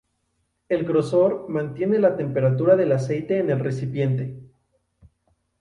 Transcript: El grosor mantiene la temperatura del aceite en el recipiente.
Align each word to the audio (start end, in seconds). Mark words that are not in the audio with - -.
El 0.67 0.83
grosor 0.85 1.45
mantiene 1.47 1.99
la 1.99 2.17
temperatura 2.17 2.75
del 2.75 2.91
aceite 2.93 3.37
en 3.37 3.51
el 3.51 3.59
recipiente. 3.59 4.35